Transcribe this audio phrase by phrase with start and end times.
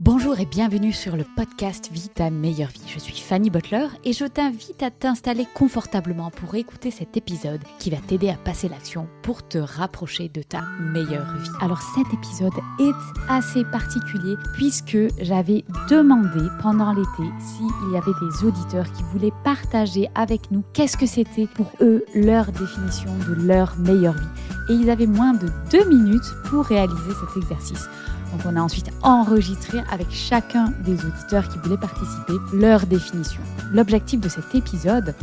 [0.00, 2.82] Bonjour et bienvenue sur le podcast Vie ta meilleure vie.
[2.88, 7.90] Je suis Fanny Butler et je t'invite à t'installer confortablement pour écouter cet épisode qui
[7.90, 11.50] va t'aider à passer l'action pour te rapprocher de ta meilleure vie.
[11.60, 18.44] Alors cet épisode est assez particulier puisque j'avais demandé pendant l'été s'il y avait des
[18.44, 23.78] auditeurs qui voulaient partager avec nous qu'est-ce que c'était pour eux leur définition de leur
[23.78, 24.26] meilleure vie.
[24.72, 27.90] Et ils avaient moins de deux minutes pour réaliser cet exercice.
[28.32, 33.42] Donc on a ensuite enregistré avec chacun des auditeurs qui voulaient participer leur définition.
[33.70, 35.14] L'objectif de cet épisode,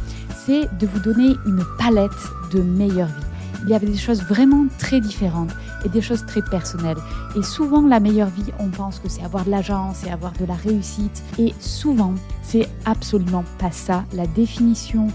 [0.46, 2.12] c'est de vous donner une palette
[2.52, 3.26] de meilleure vie.
[3.64, 5.50] Il y avait des choses vraiment très différentes
[5.84, 7.00] et des choses très personnelles.
[7.36, 10.46] Et souvent, la meilleure vie, on pense que c'est avoir de l'argent, c'est avoir de
[10.46, 11.24] la réussite.
[11.40, 14.06] Et souvent, c'est absolument pas ça.
[14.14, 15.08] La définition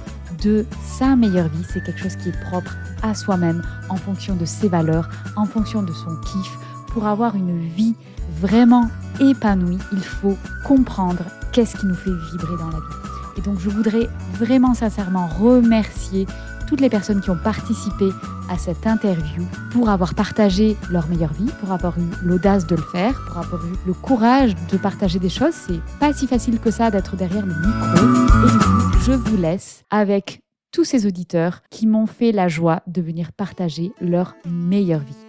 [0.43, 4.45] de sa meilleure vie, c'est quelque chose qui est propre à soi-même, en fonction de
[4.45, 7.95] ses valeurs, en fonction de son kiff, pour avoir une vie
[8.41, 8.89] vraiment
[9.21, 13.39] épanouie, il faut comprendre qu'est-ce qui nous fait vibrer dans la vie.
[13.39, 14.09] Et donc je voudrais
[14.39, 16.27] vraiment sincèrement remercier
[16.67, 18.11] toutes les personnes qui ont participé
[18.49, 22.83] à cette interview pour avoir partagé leur meilleure vie, pour avoir eu l'audace de le
[22.83, 25.55] faire, pour avoir eu le courage de partager des choses.
[25.55, 28.94] C'est pas si facile que ça d'être derrière le micro.
[28.94, 30.41] Et je vous laisse avec
[30.73, 35.24] tous ces auditeurs qui m'ont fait la joie de venir partager leur meilleure vie.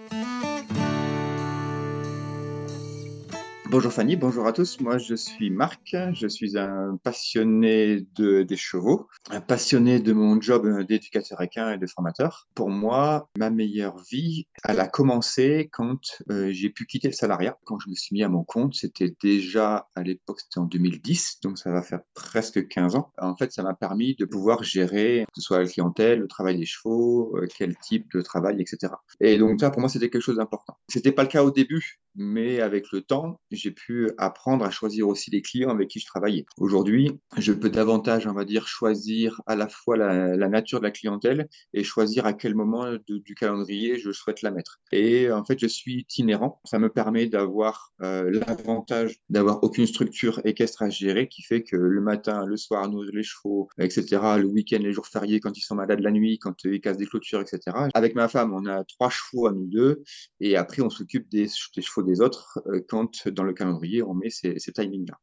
[3.68, 4.80] Bonjour Fanny, bonjour à tous.
[4.80, 5.96] Moi, je suis Marc.
[6.14, 11.80] Je suis un passionné de, des chevaux, un passionné de mon job d'éducateur équin et
[11.80, 12.48] de formateur.
[12.53, 15.98] Pour moi, ma meilleure vie, elle a commencé quand
[16.30, 17.58] euh, j'ai pu quitter le salariat.
[17.66, 21.40] Quand je me suis mis à mon compte, c'était déjà à l'époque, c'était en 2010,
[21.42, 23.12] donc ça va faire presque 15 ans.
[23.18, 26.59] En fait, ça m'a permis de pouvoir gérer, que ce soit la clientèle, le travail
[26.59, 28.94] des chevaux, euh, quel type de travail, etc.
[29.20, 30.78] Et donc ça, pour moi, c'était quelque chose d'important.
[30.88, 35.08] C'était pas le cas au début, mais avec le temps, j'ai pu apprendre à choisir
[35.08, 36.46] aussi les clients avec qui je travaillais.
[36.58, 40.92] Aujourd'hui, je peux davantage, on va dire, choisir à la fois la, nature de la
[40.92, 44.80] clientèle et choisir à quel moment du calendrier je souhaite la mettre.
[44.92, 46.62] Et en fait, je suis itinérant.
[46.66, 51.76] Ça me permet d'avoir euh, l'avantage d'avoir aucune structure équestre à gérer qui fait que
[51.76, 55.62] le matin, le soir, nourrir les chevaux, etc., le week-end, les jours fériés, quand ils
[55.62, 57.60] sont malades la nuit, quand ils cassent des clôtures, etc.
[57.94, 60.04] Avec ma femme, on a trois chevaux à nous deux
[60.40, 64.30] et après, on s'occupe des, chevaux des autres euh, quand dans le calendrier, on met
[64.30, 65.18] ces, timings-là.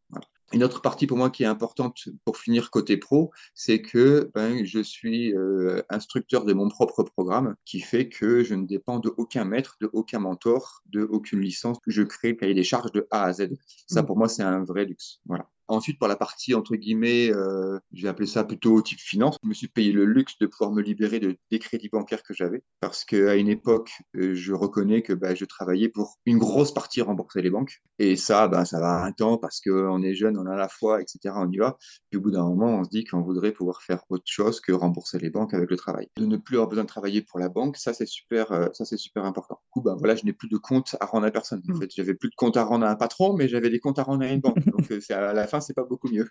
[0.52, 4.64] Une autre partie pour moi qui est importante pour finir côté pro, c'est que ben,
[4.64, 9.12] je suis euh, instructeur de mon propre programme, qui fait que je ne dépends de
[9.16, 11.78] aucun maître, de aucun mentor, de aucune licence.
[11.86, 13.48] Je crée le cahier des charges de A à Z.
[13.86, 14.06] Ça, mmh.
[14.06, 15.20] pour moi, c'est un vrai luxe.
[15.24, 15.48] Voilà.
[15.68, 19.54] Ensuite, pour la partie, entre guillemets, euh, j'ai appelé ça plutôt type finance, je me
[19.54, 22.62] suis payé le luxe de pouvoir me libérer de, des crédits bancaires que j'avais.
[22.80, 27.00] Parce qu'à une époque, euh, je reconnais que bah, je travaillais pour une grosse partie
[27.00, 27.80] rembourser les banques.
[27.98, 31.00] Et ça, bah, ça va un temps parce qu'on est jeune, on a la foi,
[31.00, 31.34] etc.
[31.36, 31.76] On y va.
[32.10, 34.72] Puis au bout d'un moment, on se dit qu'on voudrait pouvoir faire autre chose que
[34.72, 36.08] rembourser les banques avec le travail.
[36.16, 38.84] De ne plus avoir besoin de travailler pour la banque, ça c'est super, euh, ça
[38.84, 39.60] c'est super important.
[39.62, 41.62] Du coup, bah, voilà, je n'ai plus de compte à rendre à personne.
[41.68, 41.80] En mmh.
[41.80, 44.02] fait, j'avais plus de compte à rendre à un patron, mais j'avais des comptes à
[44.02, 44.56] rendre à une banque.
[44.66, 46.28] Donc c'est à la c'est pas beaucoup mieux.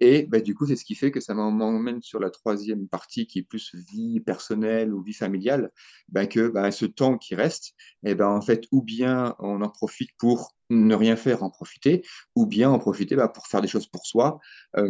[0.00, 3.26] Et bah, du coup, c'est ce qui fait que ça m'emmène sur la troisième partie
[3.26, 5.70] qui est plus vie personnelle ou vie familiale,
[6.08, 7.74] bah, que bah, ce temps qui reste,
[8.04, 12.02] et ben en fait, ou bien on en profite pour ne rien faire, en profiter,
[12.34, 14.40] ou bien en profiter pour faire des choses pour soi.
[14.76, 14.88] Euh,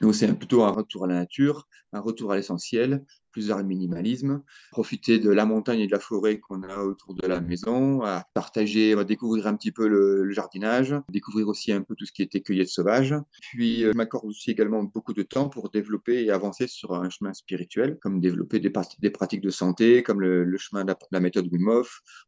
[0.00, 3.64] donc c'est plutôt un retour à la nature, un retour à l'essentiel, plus vers le
[3.64, 8.02] minimalisme, profiter de la montagne et de la forêt qu'on a autour de la maison,
[8.02, 12.12] à partager, à découvrir un petit peu le, jardinage, découvrir aussi un peu tout ce
[12.12, 13.14] qui était cueillette sauvage.
[13.40, 17.10] Puis, euh, je m'accorde aussi également beaucoup de temps pour développer et avancer sur un
[17.10, 21.82] chemin spirituel, comme développer des, pratiques de santé, comme le, chemin de la, méthode Wim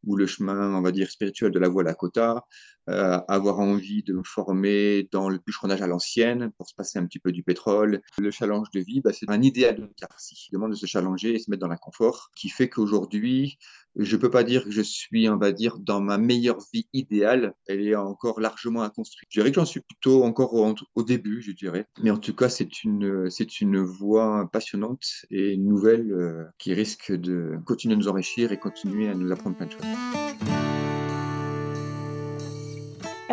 [0.05, 2.45] ou le chemin, on va dire, spirituel de la voie Lakota,
[2.89, 7.07] euh, avoir envie de me former dans le bûcheronnage à l'ancienne pour se passer un
[7.07, 8.01] petit peu du pétrole.
[8.19, 11.69] Le challenge de vie, bah, c'est un idéal de se challenger et se mettre dans
[11.69, 13.59] l'inconfort, qui fait qu'aujourd'hui,
[13.97, 17.55] je peux pas dire que je suis, on va dire, dans ma meilleure vie idéale.
[17.67, 19.27] Elle est encore largement à construire.
[19.29, 21.87] Je dirais que j'en suis plutôt encore au, début, je dirais.
[22.03, 27.13] Mais en tout cas, c'est une, c'est une voie passionnante et nouvelle euh, qui risque
[27.13, 30.72] de continuer à nous enrichir et continuer à nous apprendre plein de choses.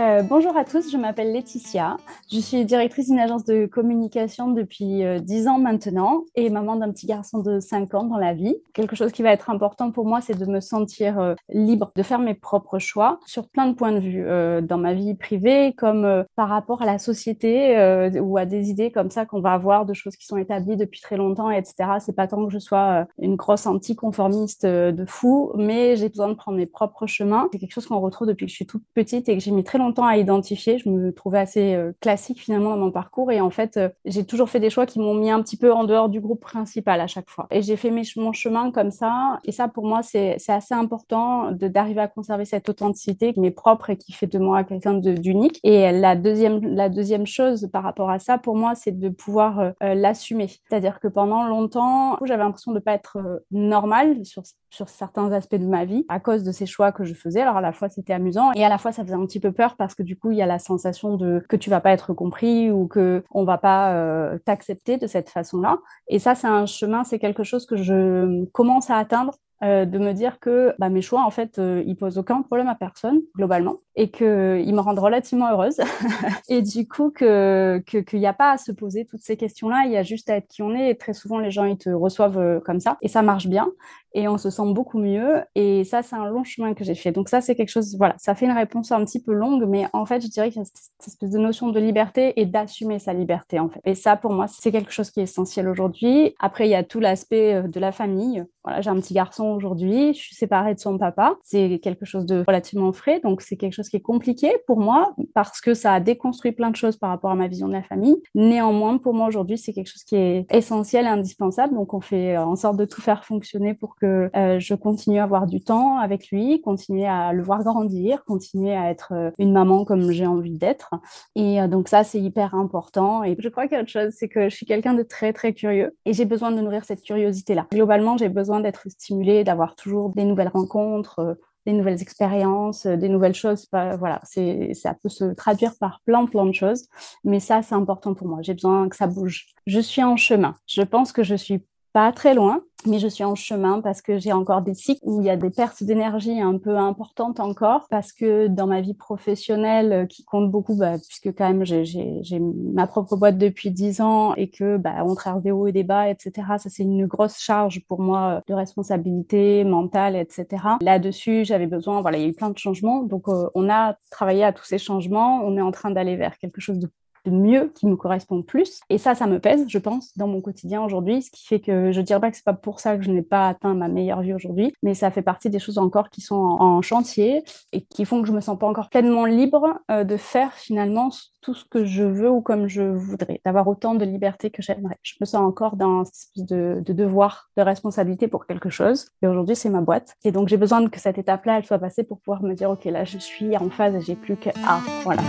[0.10, 1.98] Euh, bonjour à tous, je m'appelle Laetitia.
[2.32, 6.78] Je suis directrice d'une agence de communication depuis euh, dix 10 ans maintenant et maman
[6.78, 8.56] d'un petit garçon de 5 ans dans la vie.
[8.74, 12.02] Quelque chose qui va être important pour moi, c'est de me sentir euh, libre de
[12.02, 14.26] faire mes propres choix sur plein de points de vue,
[14.64, 17.76] dans ma vie privée comme par rapport à la société
[18.20, 21.02] ou à des idées comme ça qu'on va avoir de choses qui sont établies depuis
[21.02, 21.98] très longtemps, etc.
[22.00, 26.34] C'est pas tant que je sois une grosse anticonformiste de fou, mais j'ai besoin de
[26.34, 27.48] prendre mes propres chemins.
[27.52, 29.64] C'est quelque chose qu'on retrouve depuis que je suis toute petite et que j'ai mis
[29.64, 30.78] très longtemps à identifier.
[30.78, 33.32] Je me trouvais assez euh, classique finalement dans mon parcours.
[33.32, 35.72] Et en fait, euh, j'ai toujours fait des choix qui m'ont mis un petit peu
[35.74, 37.48] en dehors du groupe principal à chaque fois.
[37.52, 39.40] Et j'ai fait mon chemin comme ça.
[39.46, 43.90] Et ça, pour moi, c'est assez important d'arriver à conserver cette authenticité qui m'est propre
[43.90, 45.60] et qui fait de moi quelqu'un d'unique.
[45.64, 49.60] Et la deuxième, la deuxième chose par rapport à ça, pour moi, c'est de pouvoir
[49.60, 50.48] euh, l'assumer.
[50.48, 55.56] C'est-à-dire que pendant longtemps, j'avais l'impression de ne pas être normale sur, sur certains aspects
[55.56, 57.42] de ma vie à cause de ces choix que je faisais.
[57.42, 59.52] Alors à la fois, c'était amusant et à la fois, ça faisait un petit peu
[59.52, 61.92] peur parce que du coup, il y a la sensation de que tu vas pas
[61.92, 65.80] être compris ou que on va pas euh, t'accepter de cette façon-là.
[66.08, 70.00] Et ça, c'est un chemin, c'est quelque chose que je commence à atteindre euh, de
[70.00, 73.20] me dire que bah, mes choix, en fait, euh, ils posent aucun problème à personne,
[73.36, 75.82] globalement, et qu'ils me rendent relativement heureuse.
[76.50, 79.92] et du coup, qu'il que, n'y a pas à se poser toutes ces questions-là, il
[79.92, 80.92] y a juste à être qui on est.
[80.92, 83.68] Et très souvent, les gens, ils te reçoivent euh, comme ça, et ça marche bien,
[84.14, 85.42] et on se sent beaucoup mieux.
[85.56, 87.12] Et ça, c'est un long chemin que j'ai fait.
[87.12, 89.88] Donc ça, c'est quelque chose, voilà, ça fait une réponse un petit peu longue, mais
[89.94, 93.00] en fait, je dirais qu'il y a cette espèce de notion de liberté et d'assumer
[93.00, 93.82] sa liberté, en fait.
[93.86, 96.36] Et ça, pour moi, c'est quelque chose qui est essentiel aujourd'hui.
[96.40, 98.44] Après, il y a tout l'aspect de la famille.
[98.64, 101.38] Voilà, j'ai un petit garçon aujourd'hui, je suis séparée de son papa.
[101.44, 105.16] C'est quelque chose de relativement frais, donc c'est quelque chose qui est compliqué pour moi
[105.34, 107.84] parce que ça a déconstruit plein de choses par rapport à ma vision de la
[107.84, 108.18] famille.
[108.36, 111.74] Néanmoins, pour moi aujourd'hui, c'est quelque chose qui est essentiel et indispensable.
[111.74, 115.24] Donc on fait en sorte de tout faire fonctionner pour que euh, je continue à
[115.24, 119.52] avoir du temps avec lui, continuer à le voir grandir, continuer à être euh, une
[119.52, 120.92] maman comme j'ai envie d'être.
[121.36, 123.24] Et euh, donc ça, c'est hyper important.
[123.24, 125.34] Et je crois qu'il y a autre chose, c'est que je suis quelqu'un de très
[125.34, 127.68] très curieux et j'ai besoin de nourrir cette curiosité-là.
[127.72, 133.36] Globalement, j'ai besoin d'être stimulée d'avoir toujours des nouvelles rencontres, des nouvelles expériences, des nouvelles
[133.36, 133.68] choses.
[133.72, 136.88] Voilà, c'est, ça peut se traduire par plein, plein de choses.
[137.24, 138.40] Mais ça, c'est important pour moi.
[138.42, 139.48] J'ai besoin que ça bouge.
[139.68, 140.56] Je suis en chemin.
[140.68, 141.64] Je pense que je suis
[141.94, 145.20] pas très loin mais je suis en chemin parce que j'ai encore des cycles où
[145.20, 148.94] il y a des pertes d'énergie un peu importantes encore parce que dans ma vie
[148.94, 154.00] professionnelle euh, qui compte beaucoup bah, puisque quand même j'ai ma propre boîte depuis 10
[154.00, 157.38] ans et que bah, on des hauts et des bas etc ça c'est une grosse
[157.38, 162.30] charge pour moi euh, de responsabilité mentale etc là-dessus j'avais besoin voilà il y a
[162.30, 163.04] eu plein de changements.
[163.04, 165.42] Donc euh, on a travaillé à tous ces changements.
[165.44, 166.90] On est en train d'aller vers quelque chose de
[167.26, 168.80] de mieux, qui me correspond plus.
[168.90, 171.92] Et ça, ça me pèse, je pense, dans mon quotidien aujourd'hui, ce qui fait que
[171.92, 174.22] je dirais pas que c'est pas pour ça que je n'ai pas atteint ma meilleure
[174.22, 177.44] vie aujourd'hui, mais ça fait partie des choses encore qui sont en, chantier
[177.74, 181.10] et qui font que je me sens pas encore pleinement libre euh, de faire finalement
[181.42, 184.98] tout ce que je veux ou comme je voudrais, d'avoir autant de liberté que j'aimerais.
[185.04, 189.08] Je me sens encore dans espèce de, de devoir, de responsabilité pour quelque chose.
[189.22, 190.16] Et aujourd'hui, c'est ma boîte.
[190.24, 192.86] Et donc, j'ai besoin que cette étape-là, elle soit passée pour pouvoir me dire, OK,
[192.86, 195.22] là, je suis en phase et j'ai plus que Ah, voilà.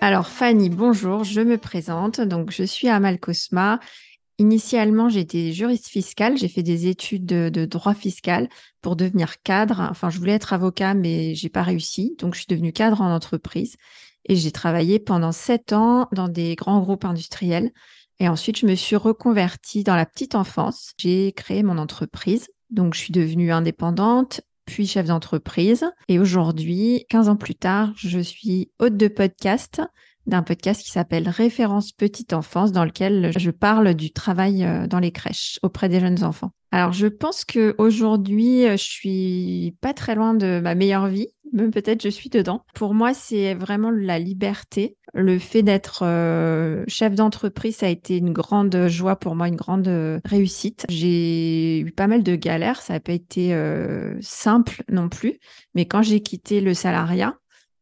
[0.00, 2.20] Alors Fanny, bonjour, je me présente.
[2.20, 3.80] Donc je suis Amal Cosma.
[4.38, 8.48] Initialement, j'étais juriste fiscale, j'ai fait des études de, droit fiscal
[8.80, 9.80] pour devenir cadre.
[9.90, 12.14] Enfin, je voulais être avocat, mais j'ai pas réussi.
[12.20, 13.76] Donc je suis devenue cadre en entreprise
[14.26, 17.72] et j'ai travaillé pendant sept ans dans des grands groupes industriels.
[18.20, 20.92] Et ensuite, je me suis reconvertie dans la petite enfance.
[20.98, 22.48] J'ai créé mon entreprise.
[22.70, 25.86] Donc, je suis devenue indépendante, puis chef d'entreprise.
[26.08, 29.80] Et aujourd'hui, 15 ans plus tard, je suis hôte de podcast
[30.26, 34.98] d'un podcast qui s'appelle Référence Petite Enfance, dans lequel je parle du travail euh, dans
[34.98, 36.50] les crèches auprès des jeunes enfants.
[36.70, 41.28] Alors, je pense que aujourd'hui, je suis pas très loin de ma meilleure vie.
[41.52, 42.64] Même peut-être je suis dedans.
[42.74, 44.96] Pour moi, c'est vraiment la liberté.
[45.14, 49.56] Le fait d'être euh, chef d'entreprise, ça a été une grande joie pour moi, une
[49.56, 50.84] grande euh, réussite.
[50.88, 52.82] J'ai eu pas mal de galères.
[52.82, 55.38] Ça n'a pas été euh, simple non plus.
[55.74, 57.36] Mais quand j'ai quitté le salariat,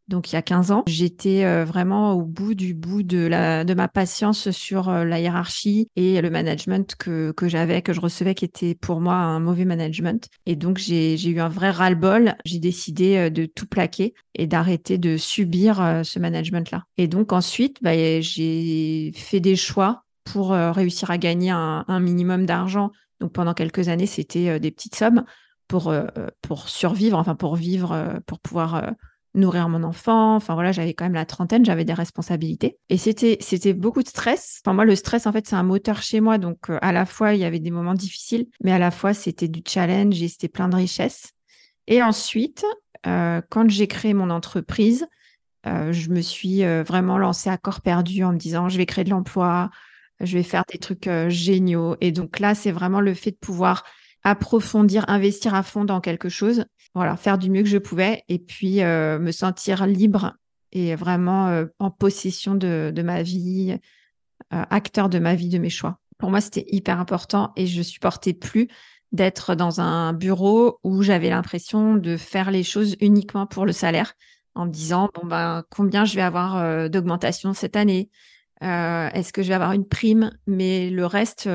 [0.09, 0.85] donc il y a 15 ans.
[0.87, 5.89] J'étais euh, vraiment au bout du bout de, la, ma patience sur euh, la hiérarchie
[5.97, 9.65] et le management que, que j'avais, que je recevais, qui était pour moi un mauvais
[9.65, 10.29] management.
[10.47, 12.35] Et donc j'ai eu un vrai ras-le-bol.
[12.45, 16.85] J'ai décidé euh, de tout plaquer et d'arrêter de subir ce management-là.
[16.99, 22.45] Et donc ensuite, bah, j'ai fait des choix pour réussir à gagner un, un minimum
[22.45, 22.91] d'argent.
[23.21, 25.25] Donc pendant quelques années, c'était des petites sommes
[25.69, 25.95] pour,
[26.43, 28.95] pour survivre, enfin pour vivre, pour pouvoir
[29.37, 30.35] nourrir mon enfant.
[30.35, 32.79] Enfin voilà, j'avais quand même la trentaine, j'avais des responsabilités.
[32.89, 34.61] Et c'était c'était beaucoup de stress.
[34.65, 36.39] Enfin moi, le stress, en fait, c'est un moteur chez moi.
[36.39, 39.15] Donc euh, à la fois, il y avait des moments difficiles, mais à la fois,
[39.15, 41.33] c'était du challenge et c'était plein de richesses.
[41.87, 42.65] Et ensuite,
[43.07, 45.07] euh, quand j'ai créé mon entreprise,
[45.67, 49.05] euh, je me suis vraiment lancée à corps perdu en me disant, je vais créer
[49.05, 49.71] de l'emploi,
[50.21, 51.97] je vais faire des trucs géniaux.
[52.01, 53.85] Et donc là, c'est vraiment le fait de pouvoir
[54.27, 56.65] approfondir, investir à fond dans quelque chose,
[56.97, 60.35] voilà, faire du mieux que je pouvais et puis euh, me sentir libre
[60.73, 63.79] et vraiment euh, en possession de, ma vie,
[64.53, 66.01] euh, acteur de ma vie, de mes choix.
[66.19, 68.67] Pour moi, c'était hyper important et je supportais plus
[69.13, 74.15] d'être dans un bureau où j'avais l'impression de faire les choses uniquement pour le salaire
[74.57, 78.11] en me disant ben combien je vais avoir d'augmentation cette année?
[78.61, 80.33] Est-ce que je vais avoir une prime?
[80.47, 81.49] Mais le reste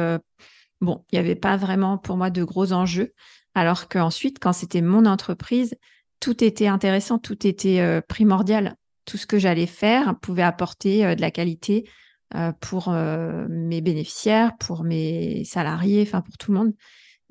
[0.82, 3.14] bon, il n'y avait pas vraiment pour moi de gros enjeux.
[3.54, 5.76] Alors qu'ensuite, quand c'était mon entreprise,
[6.20, 8.76] tout était intéressant, tout était euh, primordial.
[9.06, 11.90] Tout ce que j'allais faire pouvait apporter euh, de la qualité
[12.36, 16.74] euh, pour mes bénéficiaires, pour mes salariés, enfin pour tout le monde.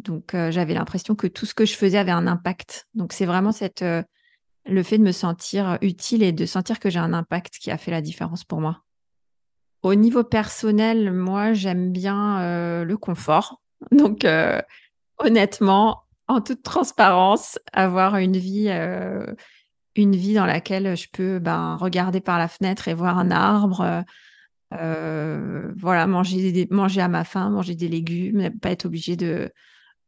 [0.00, 2.86] Donc j'avais l'impression que tout ce que je faisais avait un impact.
[2.94, 3.84] Donc c'est vraiment cette
[4.66, 7.76] le fait de me sentir utile et de sentir que j'ai un impact qui a
[7.76, 8.82] fait la différence pour moi.
[9.82, 13.60] Au niveau personnel, moi, j'aime bien euh, le confort.
[13.92, 14.60] Donc, euh,
[15.18, 19.26] honnêtement, en toute transparence, avoir une vie, euh,
[19.96, 24.02] dans laquelle je peux ben, regarder par la fenêtre et voir un arbre,
[24.70, 29.52] voilà, manger, manger à ma faim, manger des légumes, pas être obligé de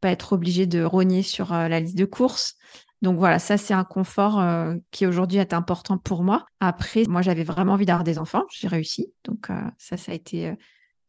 [0.01, 2.55] pas être obligé de rogner sur la liste de courses.
[3.03, 6.45] Donc voilà, ça c'est un confort euh, qui aujourd'hui est important pour moi.
[6.61, 9.13] Après, moi j'avais vraiment envie d'avoir des enfants, j'ai réussi.
[9.25, 10.55] Donc euh, ça, ça a été euh,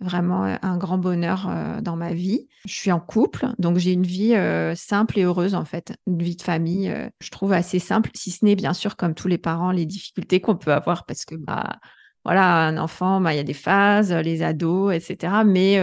[0.01, 1.49] vraiment un grand bonheur
[1.83, 2.49] dans ma vie.
[2.67, 4.35] Je suis en couple, donc j'ai une vie
[4.75, 8.45] simple et heureuse en fait, une vie de famille, je trouve assez simple, si ce
[8.45, 11.79] n'est bien sûr comme tous les parents les difficultés qu'on peut avoir parce que bah
[12.25, 15.33] voilà, un enfant, bah, il y a des phases, les ados, etc.
[15.47, 15.79] Mais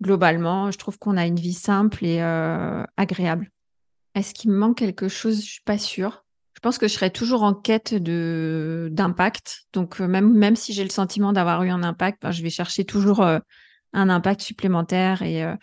[0.00, 2.22] globalement, je trouve qu'on a une vie simple et
[2.96, 3.50] agréable.
[4.18, 5.40] Est-ce qu'il me manque quelque chose?
[5.44, 6.24] Je suis pas sûre.
[6.54, 9.66] Je pense que je serais toujours en quête de d'impact.
[9.72, 12.50] Donc euh, même même si j'ai le sentiment d'avoir eu un impact, ben, je vais
[12.50, 13.38] chercher toujours euh,
[13.92, 15.54] un impact supplémentaire et euh,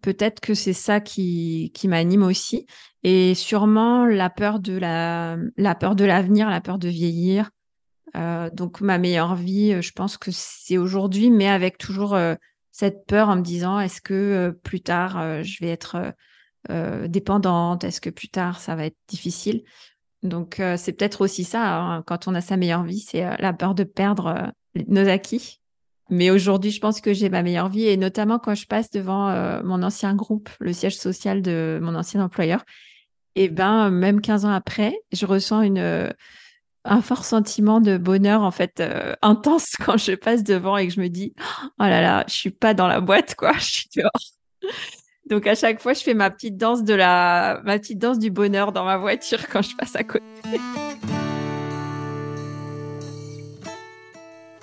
[0.00, 2.66] peut-être que c'est ça qui qui m'anime aussi
[3.02, 7.50] et sûrement la peur de la la peur de l'avenir, la peur de vieillir.
[8.52, 12.16] donc ma meilleure vie, je pense que c'est aujourd'hui, mais avec toujours
[12.70, 16.14] cette peur en me disant est-ce que plus tard je vais être
[16.70, 19.64] euh, dépendante Est-ce que plus tard, ça va être difficile?
[20.22, 23.34] Donc, euh, c'est peut-être aussi ça, hein, quand on a sa meilleure vie, c'est euh,
[23.40, 24.52] la peur de perdre
[24.86, 25.60] nos acquis.
[26.10, 29.62] Mais aujourd'hui, je pense que j'ai ma meilleure vie, et notamment quand je passe devant
[29.62, 32.64] mon ancien groupe, le siège social de mon ancien employeur,
[33.34, 35.62] et ben même 15 ans après, je ressens
[36.84, 38.82] un fort sentiment de bonheur en fait
[39.22, 41.32] intense quand je passe devant et que je me dis
[41.78, 44.10] oh là là je suis pas dans la boîte quoi je suis dehors
[45.28, 48.30] donc à chaque fois, je fais ma petite danse de la, ma petite danse du
[48.30, 50.24] bonheur dans ma voiture quand je passe à côté.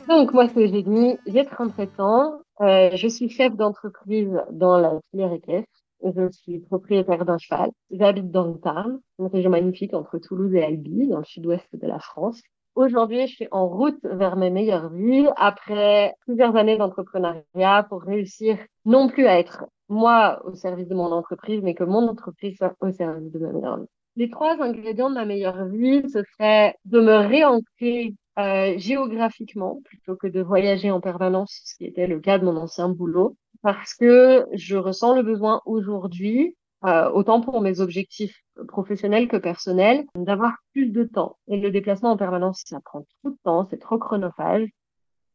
[0.07, 5.31] Donc moi c'est Eugénie, j'ai 37 ans, euh, je suis chef d'entreprise dans la filière
[5.31, 5.69] équestre,
[6.03, 10.63] je suis propriétaire d'un cheval, j'habite dans le Tarn, une région magnifique entre Toulouse et
[10.63, 12.41] Albi, dans le sud-ouest de la France.
[12.79, 18.57] Aujourd'hui, je suis en route vers mes meilleures vies après plusieurs années d'entrepreneuriat pour réussir
[18.85, 22.77] non plus à être moi au service de mon entreprise, mais que mon entreprise soit
[22.79, 23.87] au service de ma meilleure vie.
[24.15, 30.15] Les trois ingrédients de ma meilleure vie, ce serait de me réancrer euh, géographiquement plutôt
[30.15, 33.93] que de voyager en permanence, ce qui était le cas de mon ancien boulot, parce
[33.93, 36.55] que je ressens le besoin aujourd'hui
[36.85, 41.37] euh, autant pour mes objectifs professionnels que personnels, d'avoir plus de temps.
[41.47, 44.67] Et le déplacement en permanence, ça prend trop de temps, c'est trop chronophage.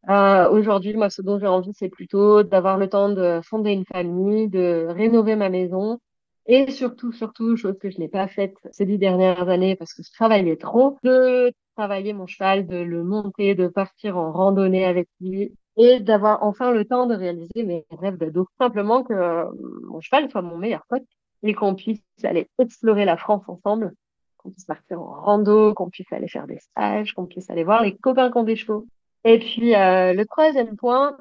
[0.09, 3.87] Euh, aujourd'hui, moi, ce dont j'ai envie, c'est plutôt d'avoir le temps de fonder une
[3.87, 5.99] famille, de rénover ma maison
[6.47, 10.03] et surtout, surtout, chose que je n'ai pas faite ces dix dernières années parce que
[10.03, 15.09] je travaillais trop, de travailler mon cheval, de le monter, de partir en randonnée avec
[15.21, 18.47] lui et d'avoir enfin le temps de réaliser mes rêves d'ado.
[18.59, 19.45] Simplement que euh,
[19.89, 21.03] mon cheval soit mon meilleur pote
[21.45, 23.93] et qu'on puisse aller explorer la France ensemble,
[24.39, 27.83] qu'on puisse partir en rando, qu'on puisse aller faire des stages, qu'on puisse aller voir
[27.83, 28.87] les copains qui ont des chevaux.
[29.25, 31.17] Et puis, euh, le troisième point,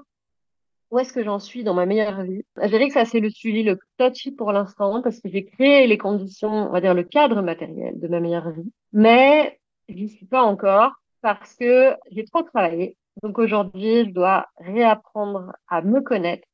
[0.91, 2.43] où est-ce que j'en suis dans ma meilleure vie?
[2.61, 5.43] Je dirais que ça, c'est le suivi le plus touchy pour l'instant, parce que j'ai
[5.43, 8.71] créé les conditions, on va dire le cadre matériel de ma meilleure vie.
[8.93, 12.95] Mais j'y suis pas encore parce que j'ai trop travaillé.
[13.21, 16.47] Donc aujourd'hui, je dois réapprendre à me connaître,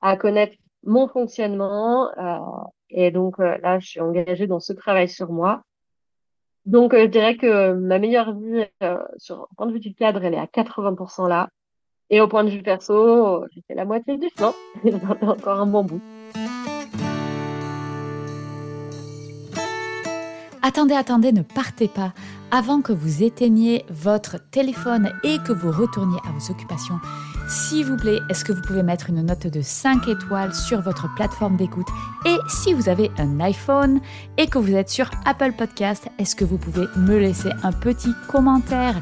[0.00, 2.10] à connaître mon fonctionnement.
[2.16, 2.38] Euh,
[2.90, 5.62] et donc euh, là, je suis engagée dans ce travail sur moi.
[6.64, 8.64] Donc euh, je dirais que ma meilleure vie,
[9.18, 11.48] sur le point de vue du cadre, elle est à 80% là.
[12.08, 14.54] Et au point de vue perso, j'ai fait la moitié du chemin.
[14.84, 16.00] J'en encore un bon bout.
[20.62, 22.12] Attendez, attendez, ne partez pas.
[22.50, 26.98] Avant que vous éteigniez votre téléphone et que vous retourniez à vos occupations,
[27.48, 31.12] s'il vous plaît, est-ce que vous pouvez mettre une note de 5 étoiles sur votre
[31.14, 31.86] plateforme d'écoute?
[32.24, 34.00] Et si vous avez un iPhone
[34.36, 38.12] et que vous êtes sur Apple Podcast, est-ce que vous pouvez me laisser un petit
[38.28, 38.96] commentaire?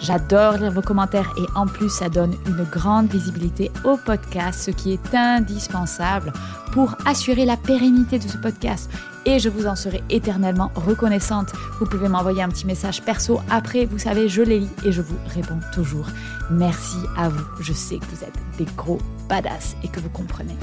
[0.00, 4.70] J'adore lire vos commentaires et en plus ça donne une grande visibilité au podcast, ce
[4.70, 6.32] qui est indispensable
[6.72, 8.90] pour assurer la pérennité de ce podcast.
[9.26, 11.52] Et je vous en serai éternellement reconnaissante.
[11.80, 15.02] Vous pouvez m'envoyer un petit message perso après, vous savez, je les lis et je
[15.02, 16.06] vous réponds toujours.
[16.50, 17.44] Merci à vous.
[17.60, 20.56] Je sais que vous êtes des gros badass et que vous comprenez.